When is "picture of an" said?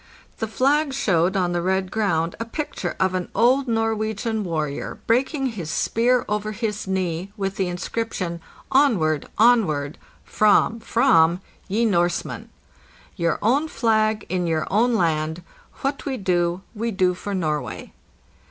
2.45-3.29